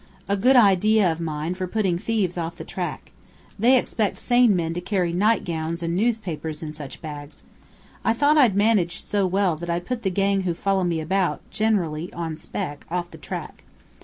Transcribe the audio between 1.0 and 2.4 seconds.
of mine for putting thieves